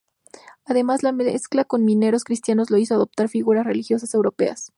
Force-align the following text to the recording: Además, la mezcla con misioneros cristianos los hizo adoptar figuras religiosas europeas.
Además, 0.65 1.03
la 1.03 1.11
mezcla 1.11 1.63
con 1.63 1.85
misioneros 1.85 2.23
cristianos 2.23 2.71
los 2.71 2.79
hizo 2.79 2.95
adoptar 2.95 3.29
figuras 3.29 3.65
religiosas 3.67 4.15
europeas. 4.15 4.69